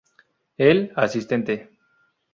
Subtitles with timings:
[0.57, 1.69] Él asiente.